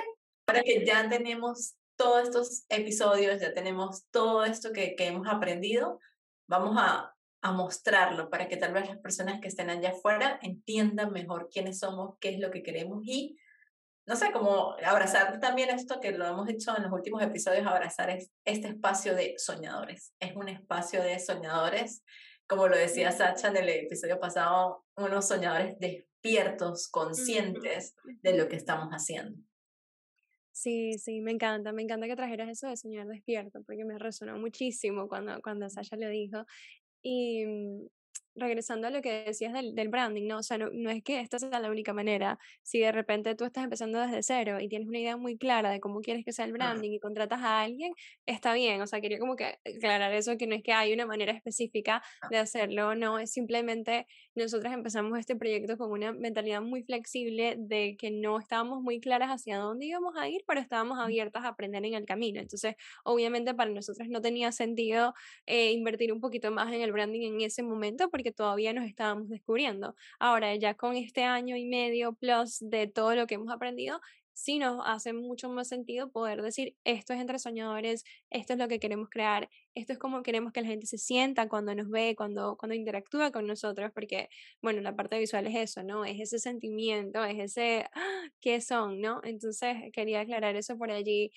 [0.47, 5.99] ahora que ya tenemos todos estos episodios, ya tenemos todo esto que, que hemos aprendido,
[6.47, 11.11] vamos a, a mostrarlo para que tal vez las personas que estén allá afuera entiendan
[11.11, 13.37] mejor quiénes somos, qué es lo que queremos y,
[14.05, 18.09] no sé, como abrazar también esto que lo hemos hecho en los últimos episodios, abrazar
[18.09, 20.13] es, este espacio de soñadores.
[20.19, 22.03] Es un espacio de soñadores,
[22.49, 28.55] como lo decía Sacha en el episodio pasado, unos soñadores despiertos, conscientes de lo que
[28.55, 29.39] estamos haciendo.
[30.51, 34.37] Sí, sí, me encanta, me encanta que trajeras eso de soñar despierto, porque me resonó
[34.39, 36.43] muchísimo cuando, cuando Sasha lo dijo.
[37.03, 37.45] Y
[38.39, 40.37] regresando a lo que decías del, del branding, ¿no?
[40.39, 42.39] O sea, no, no, es que esta sea la única manera.
[42.63, 45.79] Si de repente tú estás empezando desde cero y tienes una idea muy clara de
[45.79, 47.93] cómo quieres que sea el branding y contratas a alguien,
[48.25, 48.81] está bien.
[48.81, 52.01] O sea, quería como que aclarar eso, que no es que hay una manera específica
[52.21, 52.27] ah.
[52.29, 57.97] de hacerlo, no, es simplemente nosotros empezamos este proyecto con una mentalidad muy flexible de
[57.97, 61.83] que no estábamos muy claras hacia dónde íbamos a ir, pero estábamos abiertas a aprender
[61.85, 62.39] en el camino.
[62.39, 65.13] Entonces, obviamente para nosotros no tenía sentido
[65.45, 69.29] eh, invertir un poquito más en el branding en ese momento porque todavía nos estábamos
[69.29, 69.95] descubriendo.
[70.19, 73.99] Ahora, ya con este año y medio plus de todo lo que hemos aprendido,
[74.39, 78.69] sí nos hace mucho más sentido poder decir, esto es entre soñadores, esto es lo
[78.69, 82.15] que queremos crear, esto es como queremos que la gente se sienta cuando nos ve,
[82.15, 84.29] cuando, cuando interactúa con nosotros, porque,
[84.61, 86.05] bueno, la parte visual es eso, ¿no?
[86.05, 88.23] Es ese sentimiento, es ese, ¡ah!
[88.39, 89.19] ¿qué son, no?
[89.23, 91.31] Entonces, quería aclarar eso por allí.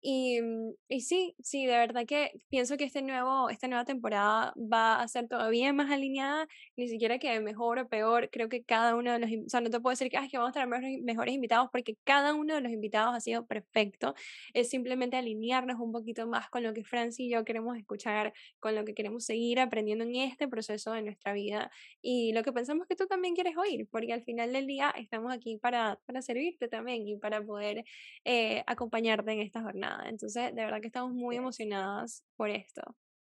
[0.00, 4.54] Y, mm, y sí, sí, de verdad que pienso que este nuevo, esta nueva temporada
[4.56, 8.94] va a ser todavía más alineada, ni siquiera que mejor o peor, creo que cada
[8.94, 11.00] uno de los, o sea, no te puedo decir que, Ay, que vamos a tener
[11.02, 14.14] mejores, invitados, porque cada uno de los invitados ha sido perfecto,
[14.54, 18.74] es simplemente alinearnos un poquito más con lo que Franci y yo queremos escuchar, con
[18.76, 22.86] lo que queremos seguir aprendiendo en este proceso de nuestra vida y lo que pensamos
[22.86, 26.68] que tú también quieres oír, porque al final del día estamos aquí para, para servirte
[26.68, 27.84] también y para poder
[28.24, 29.87] eh, acompañarte en esta jornada.
[30.06, 32.82] Entonces, de verdad que estamos muy emocionadas por esto.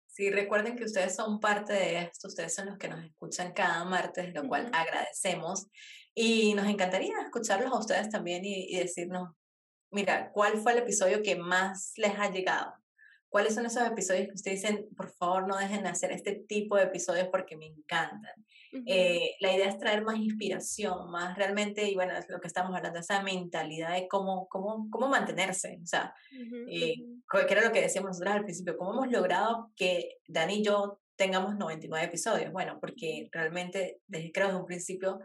[0.08, 3.86] Sí, recuerden que ustedes son parte de esto, ustedes son los que nos escuchan cada
[3.86, 5.68] martes, lo cual agradecemos.
[6.14, 9.30] Y nos encantaría escucharlos a ustedes también y, y decirnos,
[9.90, 12.74] mira, ¿cuál fue el episodio que más les ha llegado?
[13.32, 16.76] ¿Cuáles son esos episodios que ustedes dicen, por favor, no dejen de hacer este tipo
[16.76, 18.34] de episodios porque me encantan?
[18.86, 22.76] Eh, la idea es traer más inspiración, más realmente, y bueno, es lo que estamos
[22.76, 26.14] hablando, esa mentalidad de cómo, cómo, cómo mantenerse, o sea,
[26.70, 26.96] eh,
[27.32, 31.00] que era lo que decíamos nosotros al principio, cómo hemos logrado que Dani y yo
[31.16, 32.52] tengamos 99 episodios.
[32.52, 35.20] Bueno, porque realmente, desde creo desde un principio,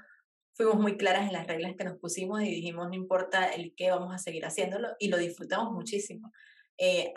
[0.55, 3.91] fuimos muy claras en las reglas que nos pusimos y dijimos, no importa el qué,
[3.91, 6.31] vamos a seguir haciéndolo, y lo disfrutamos muchísimo.
[6.79, 7.13] Eh,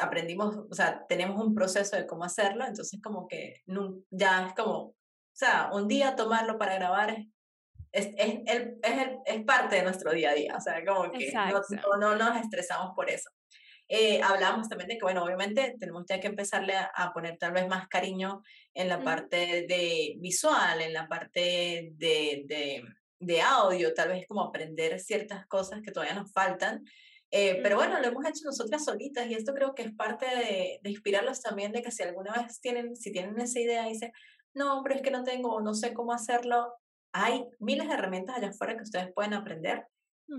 [0.00, 3.62] aprendimos, o sea, tenemos un proceso de cómo hacerlo, entonces como que
[4.10, 4.96] ya es como, o
[5.32, 7.16] sea, un día tomarlo para grabar
[7.94, 8.68] es, es, es,
[9.24, 12.92] es, parte de nuestro día a día, o sea, como que no, no, nos estresamos
[12.96, 13.30] por eso.
[13.86, 17.68] Eh, hablábamos también de que, bueno, obviamente tenemos ya que empezarle a, poner tal vez
[17.68, 22.82] más cariño en la parte de visual, en la parte de, de,
[23.20, 26.84] de audio, tal vez como aprender ciertas cosas que todavía nos faltan.
[27.36, 30.78] Eh, pero bueno, lo hemos hecho nosotras solitas y esto creo que es parte de,
[30.80, 34.12] de, inspirarlos también de que si alguna vez tienen, si tienen esa idea y dicen,
[34.54, 36.74] no, pero es que no tengo, no sé cómo hacerlo,
[37.12, 39.84] hay miles de herramientas allá afuera que ustedes pueden aprender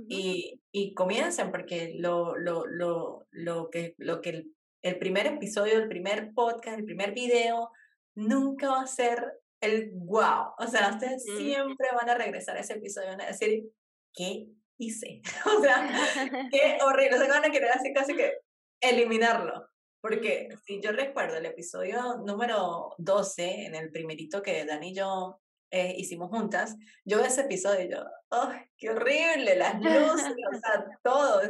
[0.08, 5.77] y, y comiencen porque lo, lo, lo, lo que, lo que el, el, primer episodio,
[5.77, 7.71] el primer podcast, el primer video,
[8.15, 9.21] nunca va a ser
[9.60, 10.53] el wow.
[10.60, 13.65] O sea, ustedes siempre van a regresar a ese episodio y van a decir,
[14.13, 15.21] ¿qué hice.
[15.57, 15.88] o sea,
[16.51, 17.15] qué horrible.
[17.15, 18.33] O sea, van a querer así casi que
[18.81, 19.67] eliminarlo.
[20.01, 25.41] Porque si yo recuerdo el episodio número 12, en el primerito que Dani y yo
[25.71, 29.55] eh, hicimos juntas, yo ese episodio y yo, ¡oh, qué horrible!
[29.55, 31.41] Las luces, o sea, todo,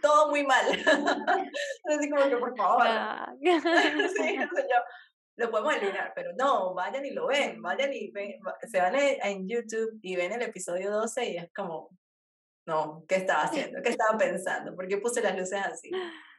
[0.00, 0.66] todo muy mal.
[1.84, 2.86] Así como que, por favor.
[3.42, 4.78] sí, yo,
[5.36, 9.48] lo podemos eliminar, pero no, vayan y lo ven, vayan y ven, se van en
[9.48, 11.90] YouTube y ven el episodio 12 y es como,
[12.66, 13.82] no, ¿qué estaba haciendo?
[13.82, 14.74] ¿Qué estaba pensando?
[14.74, 15.90] ¿Por qué puse las luces así?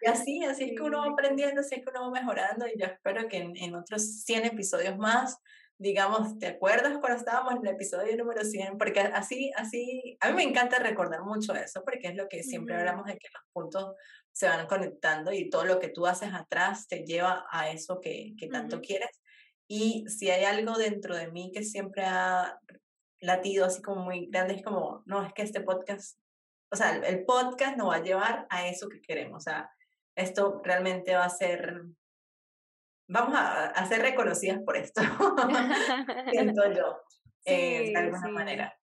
[0.01, 2.79] Y así, así es que uno va aprendiendo, así es que uno va mejorando y
[2.79, 5.37] yo espero que en, en otros 100 episodios más
[5.77, 8.77] digamos, ¿te acuerdas cuando estábamos en el episodio número 100?
[8.77, 12.75] Porque así, así, a mí me encanta recordar mucho eso, porque es lo que siempre
[12.75, 13.95] hablamos de que los puntos
[14.31, 18.33] se van conectando y todo lo que tú haces atrás te lleva a eso que,
[18.37, 19.09] que tanto quieres.
[19.67, 22.57] Y si hay algo dentro de mí que siempre ha
[23.23, 26.19] latido así como muy grande, es como, no, es que este podcast,
[26.71, 29.71] o sea, el podcast nos va a llevar a eso que queremos, o sea,
[30.15, 31.83] esto realmente va a ser
[33.07, 35.01] vamos a, a ser reconocidas por esto,
[36.31, 37.01] siento yo,
[37.45, 38.77] eh, de alguna manera.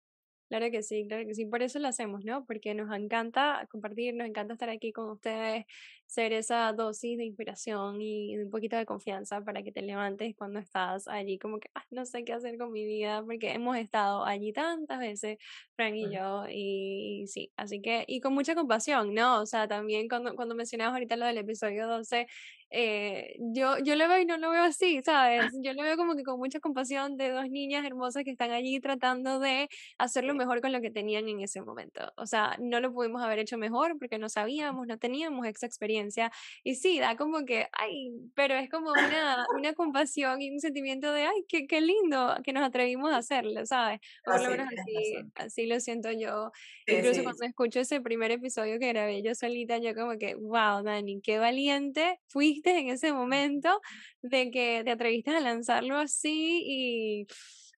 [0.48, 2.44] Claro que sí, claro que sí, por eso lo hacemos, ¿no?
[2.46, 5.64] Porque nos encanta compartir, nos encanta estar aquí con ustedes,
[6.06, 10.60] ser esa dosis de inspiración y un poquito de confianza para que te levantes cuando
[10.60, 14.52] estás allí como que, no sé qué hacer con mi vida, porque hemos estado allí
[14.52, 15.38] tantas veces,
[15.74, 19.40] Frank y yo, y, sí, así que, y con mucha compasión, ¿no?
[19.40, 22.28] O sea, también cuando, cuando mencionabas ahorita lo del episodio 12,
[22.70, 25.52] eh, yo, yo lo veo y no lo veo así, ¿sabes?
[25.62, 28.80] Yo lo veo como que con mucha compasión de dos niñas hermosas que están allí
[28.80, 32.12] tratando de hacerlo mejor con lo que tenían en ese momento.
[32.16, 36.32] O sea, no lo pudimos haber hecho mejor porque no sabíamos, no teníamos esa experiencia.
[36.64, 41.12] Y sí, da como que, ay, pero es como una, una compasión y un sentimiento
[41.12, 44.00] de, ay, qué, qué lindo que nos atrevimos a hacerlo, ¿sabes?
[44.24, 46.50] Por lo menos así, así lo siento yo.
[46.86, 51.20] Incluso cuando escucho ese primer episodio que grabé yo solita, yo como que, wow, Dani,
[51.20, 53.80] qué valiente fui en ese momento
[54.22, 57.26] de que te atreviste a lanzarlo así y,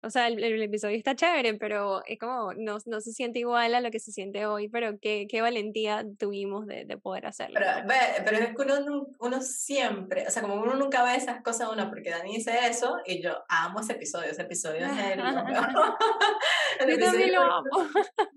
[0.01, 3.81] o sea, el, episodio está chévere, pero es como, no, no, se siente igual a
[3.81, 7.59] lo que se siente hoy, pero qué, qué valentía tuvimos de, de poder hacerlo.
[7.59, 7.89] Pero,
[8.25, 11.89] pero, es que uno, uno, siempre, o sea, como uno nunca ve esas cosas, uno,
[11.89, 15.19] porque Dani dice eso y yo amo ese episodio, ese episodio es el,
[16.99, 17.67] yo también lo amo.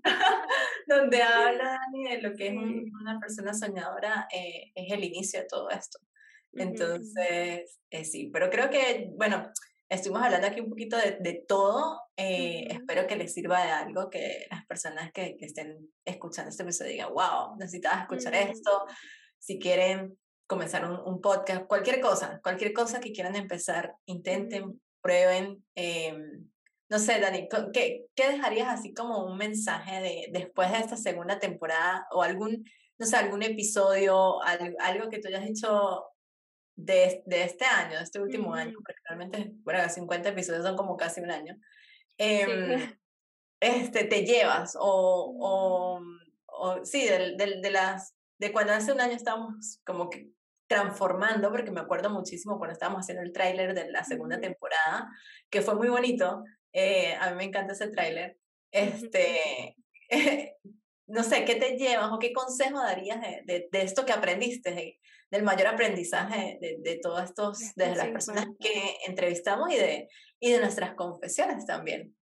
[0.88, 5.46] donde habla Dani de lo que es una persona soñadora, eh, es el inicio de
[5.46, 6.00] todo esto.
[6.54, 9.50] Entonces, eh, sí, pero creo que, bueno,
[9.88, 12.00] estuvimos hablando aquí un poquito de, de todo.
[12.16, 16.62] Eh, espero que les sirva de algo, que las personas que, que estén escuchando este
[16.62, 18.86] episodio digan, wow, necesitabas escuchar esto.
[19.38, 25.64] Si quieren comenzar un, un, podcast, cualquier cosa, cualquier cosa que quieran empezar, intenten, prueben.
[25.74, 26.48] Em,
[26.88, 31.38] no sé, Dani, ¿qué, ¿qué dejarías así como un mensaje de después de esta segunda
[31.38, 32.64] temporada o algún,
[32.98, 36.04] no sé, algún episodio, algo, algo que tú hayas hecho
[36.76, 40.96] de, de este año, de este último año, porque realmente, bueno, 50 episodios son como
[40.96, 41.56] casi un año,
[42.18, 42.46] eh,
[43.60, 46.00] este, te llevas o, o,
[46.46, 50.30] o sí, de, de, de, las, de cuando hace un año estábamos como que
[50.66, 55.08] transformando, porque me acuerdo muchísimo cuando estábamos haciendo el tráiler de la segunda temporada,
[55.50, 58.38] que fue muy bonito, eh, a mí me encanta ese tráiler,
[58.70, 59.76] este,
[61.06, 64.98] no sé, ¿qué te llevas o qué consejo darías de, de, de esto que aprendiste,
[65.32, 70.52] del mayor aprendizaje de, de todos estos, de las personas que entrevistamos y de, y
[70.52, 72.14] de nuestras confesiones también.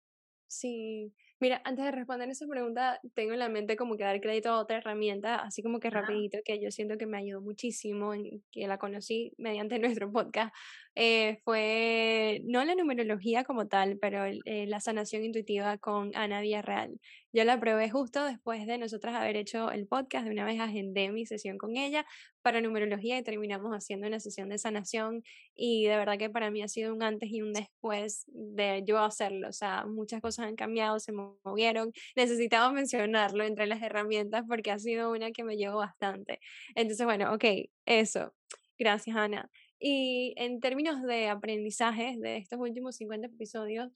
[0.47, 4.49] Sí, mira, antes de responder esa pregunta, tengo en la mente como que dar crédito
[4.49, 8.11] a otra herramienta, así como que rapidito, que yo siento que me ayudó muchísimo,
[8.51, 10.53] que la conocí mediante nuestro podcast,
[10.95, 16.99] eh, fue no la numerología como tal, pero eh, la sanación intuitiva con Ana Villarreal.
[17.31, 21.11] Yo la probé justo después de nosotras haber hecho el podcast, de una vez agendé
[21.11, 22.05] mi sesión con ella
[22.41, 25.23] para numerología y terminamos haciendo una sesión de sanación
[25.55, 28.99] y de verdad que para mí ha sido un antes y un después de yo
[28.99, 31.11] hacerlo, o sea, muchas cosas han cambiado, se
[31.43, 36.39] movieron, necesitaba mencionarlo entre las herramientas porque ha sido una que me llevó bastante.
[36.75, 37.45] Entonces, bueno, ok,
[37.85, 38.33] eso.
[38.77, 39.49] Gracias, Ana.
[39.79, 43.91] Y en términos de aprendizaje de estos últimos 50 episodios,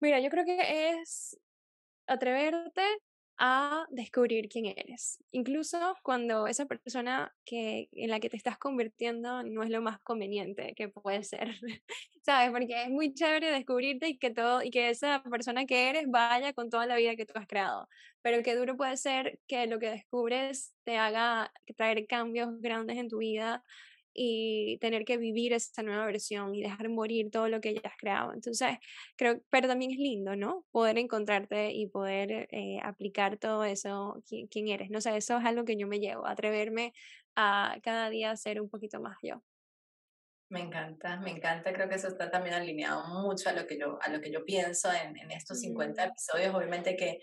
[0.00, 1.38] mira, yo creo que es
[2.06, 2.82] atreverte
[3.38, 9.42] a descubrir quién eres, incluso cuando esa persona que en la que te estás convirtiendo
[9.42, 11.48] no es lo más conveniente que puede ser,
[12.22, 12.50] ¿sabes?
[12.50, 16.52] Porque es muy chévere descubrirte y que todo y que esa persona que eres vaya
[16.54, 17.88] con toda la vida que tú has creado,
[18.22, 23.08] pero qué duro puede ser que lo que descubres te haga traer cambios grandes en
[23.08, 23.62] tu vida
[24.16, 27.96] y tener que vivir esa nueva versión y dejar morir todo lo que ya has
[27.98, 28.32] creado.
[28.32, 28.78] Entonces,
[29.16, 30.64] creo, pero también es lindo, ¿no?
[30.70, 34.90] Poder encontrarte y poder eh, aplicar todo eso, quién, eres.
[34.90, 36.94] No sé, eso es algo que yo me llevo, atreverme
[37.34, 39.42] a cada día ser un poquito más yo.
[40.48, 43.98] Me encanta, me encanta, creo que eso está también alineado mucho a lo que yo,
[44.00, 47.20] a lo que yo pienso en, en estos 50 episodios, obviamente que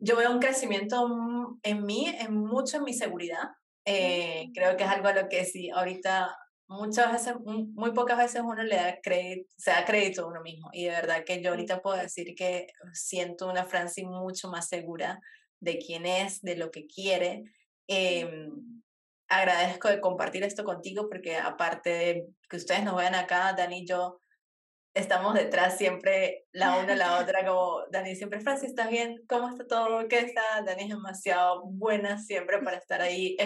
[0.00, 3.50] yo veo un crecimiento en mí, en mucho en mi seguridad,
[3.86, 6.36] eh, creo que es algo a lo que sí, ahorita
[6.68, 10.68] muchas veces, muy pocas veces uno le da crédito, se da crédito a uno mismo.
[10.72, 15.20] Y de verdad que yo ahorita puedo decir que siento una Franci mucho más segura
[15.60, 17.44] de quién es, de lo que quiere.
[17.88, 18.48] Eh,
[19.28, 23.86] agradezco de compartir esto contigo porque aparte de que ustedes nos vean acá, Dani y
[23.86, 24.20] yo
[24.96, 29.22] estamos detrás siempre la una a la otra, como Dani siempre, Francis, ¿estás bien?
[29.28, 30.08] ¿Cómo está todo?
[30.08, 30.42] ¿Qué está?
[30.64, 33.36] Dani es demasiado buena siempre para estar ahí,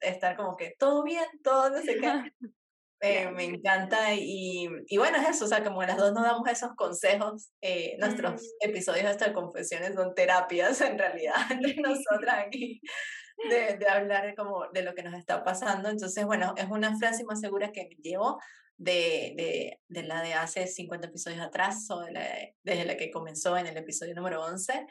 [0.00, 2.12] estar como que todo bien, todo no sé qué.
[3.00, 6.48] Eh, me encanta y, y, bueno, es eso, o sea, como las dos nos damos
[6.48, 8.70] esos consejos, eh, nuestros mm.
[8.70, 12.80] episodios de estas confesiones son terapias en realidad entre nosotras aquí,
[13.48, 15.88] de, de hablar como de lo que nos está pasando.
[15.88, 18.38] Entonces, bueno, es una frase más segura que me llevo
[18.78, 22.26] de, de, de, la de hace 50 episodios atrás o de la,
[22.62, 24.86] desde la que comenzó en el episodio número 11,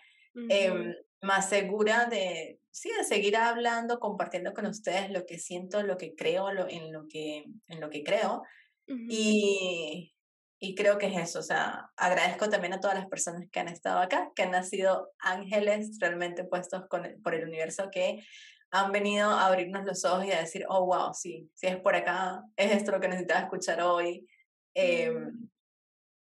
[0.49, 5.97] em, más segura de, sí, de seguir hablando, compartiendo con ustedes lo que siento, lo
[5.97, 8.43] que creo, lo, en, lo que, en lo que creo.
[8.87, 10.14] y,
[10.59, 13.67] y creo que es eso, o sea, agradezco también a todas las personas que han
[13.67, 18.23] estado acá, que han sido ángeles realmente puestos con por el universo, que
[18.71, 21.95] han venido a abrirnos los ojos y a decir, oh, wow, sí, si es por
[21.95, 24.27] acá, es esto lo que necesitaba escuchar hoy.
[24.73, 25.13] Eh,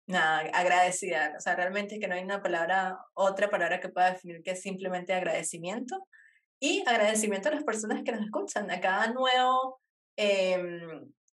[0.07, 1.35] nada, agradecida.
[1.37, 4.61] O sea, realmente que no hay una palabra, otra palabra que pueda definir que es
[4.61, 6.07] simplemente agradecimiento.
[6.59, 9.79] Y agradecimiento a las personas que nos escuchan, a cada nuevo,
[10.17, 10.59] eh,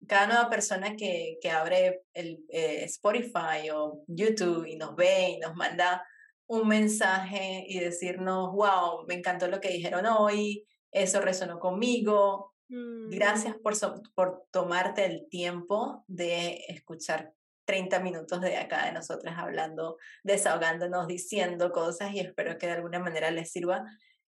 [0.08, 5.40] cada nueva persona que, que abre el eh, Spotify o YouTube y nos ve y
[5.40, 6.06] nos manda
[6.48, 12.54] un mensaje y decirnos, wow, me encantó lo que dijeron hoy, eso resonó conmigo.
[12.70, 13.10] Mm.
[13.10, 13.74] Gracias por,
[14.14, 17.34] por tomarte el tiempo de escuchar
[17.66, 23.00] 30 minutos de acá de nosotras hablando, desahogándonos, diciendo cosas y espero que de alguna
[23.00, 23.84] manera les sirva,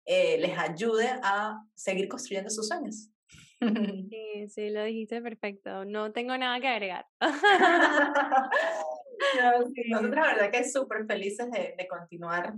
[0.06, 3.10] eh, les ayude a seguir construyendo sus sueños.
[3.62, 5.86] Sí, sí, lo dijiste perfecto.
[5.86, 7.06] No tengo nada que agregar.
[9.90, 12.54] nosotros la verdad que súper felices de, de continuar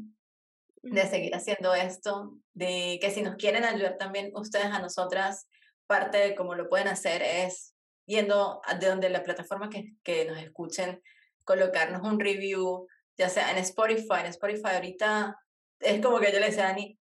[0.84, 5.48] de seguir haciendo esto, de que si nos quieren ayudar también ustedes a nosotras,
[5.88, 7.74] parte de cómo lo pueden hacer es
[8.06, 11.02] yendo de donde la plataforma que, que nos escuchen,
[11.46, 12.86] colocarnos un review,
[13.18, 15.38] ya sea en Spotify, en Spotify ahorita
[15.80, 17.00] es como que yo le decía a Dani,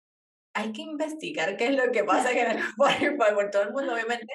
[0.55, 4.33] hay que investigar qué es lo que pasa en Spotify por todo el mundo, obviamente.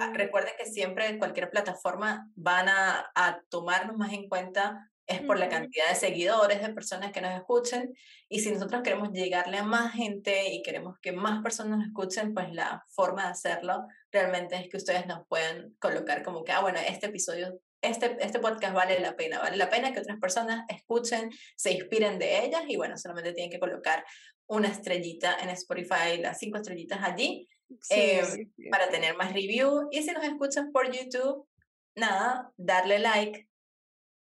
[0.00, 5.20] Ah, recuerden que siempre en cualquier plataforma van a, a tomarnos más en cuenta es
[5.22, 7.92] por la cantidad de seguidores, de personas que nos escuchen.
[8.28, 12.32] Y si nosotros queremos llegarle a más gente y queremos que más personas nos escuchen,
[12.32, 16.60] pues la forma de hacerlo realmente es que ustedes nos puedan colocar como que, ah,
[16.60, 20.64] bueno, este episodio, este, este podcast vale la pena, vale la pena que otras personas
[20.68, 24.04] escuchen, se inspiren de ellas y bueno, solamente tienen que colocar
[24.50, 27.48] una estrellita en Spotify, las cinco estrellitas allí,
[27.88, 29.88] eh, para tener más review.
[29.92, 31.46] Y si nos escuchan por YouTube,
[31.94, 33.48] nada, darle like,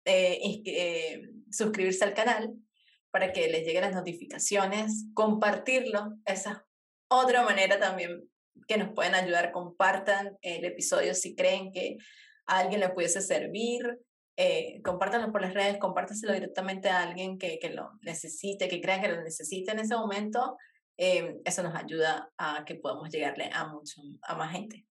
[0.05, 2.55] eh, eh, suscribirse al canal
[3.11, 6.57] para que les lleguen las notificaciones, compartirlo, esa es
[7.07, 8.27] otra manera también
[8.67, 11.97] que nos pueden ayudar, compartan el episodio si creen que
[12.47, 13.99] a alguien le pudiese servir,
[14.37, 19.01] eh, compártanlo por las redes, compártaselo directamente a alguien que, que lo necesite, que crean
[19.01, 20.57] que lo necesite en ese momento,
[20.97, 24.85] eh, eso nos ayuda a que podamos llegarle a, mucho, a más gente.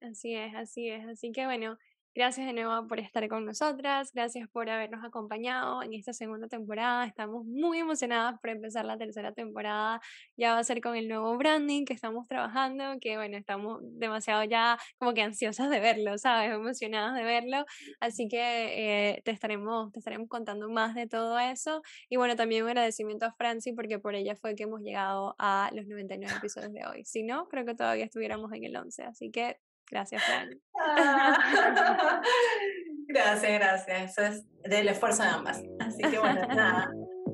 [0.00, 1.06] Así es, así es.
[1.06, 1.76] Así que bueno,
[2.12, 7.06] Gracias de nuevo por estar con nosotras, gracias por habernos acompañado en esta segunda temporada.
[7.06, 10.00] Estamos muy emocionadas por empezar la tercera temporada.
[10.36, 14.42] Ya va a ser con el nuevo branding que estamos trabajando, que bueno, estamos demasiado
[14.42, 16.52] ya como que ansiosas de verlo, ¿sabes?
[16.52, 17.64] Emocionadas de verlo.
[18.00, 21.80] Así que eh, te, estaremos, te estaremos contando más de todo eso.
[22.08, 25.70] Y bueno, también un agradecimiento a Franci porque por ella fue que hemos llegado a
[25.74, 27.04] los 99 episodios de hoy.
[27.04, 29.04] Si no, creo que todavía estuviéramos en el 11.
[29.04, 29.60] Así que
[29.90, 30.50] Gracias, Fran.
[30.78, 32.22] Ah.
[33.08, 34.10] gracias, gracias.
[34.10, 35.62] Eso es del esfuerzo de ambas.
[35.80, 36.90] Así que bueno, nada.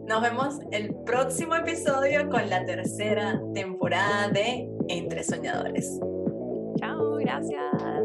[0.07, 5.98] Nos vemos el próximo episodio con la tercera temporada de Entre Soñadores.
[6.78, 7.95] Chao, gracias.